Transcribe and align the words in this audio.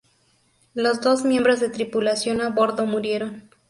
Los 0.73 0.99
dos 1.01 1.25
miembros 1.25 1.59
de 1.59 1.69
tripulación 1.69 2.41
a 2.41 2.49
bordo 2.49 2.87
murieron. 2.87 3.47